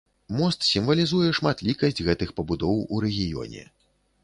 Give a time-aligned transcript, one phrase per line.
[0.37, 3.63] Мост сімвалізуе шматлікасць гэтых пабудоў у рэгіёне.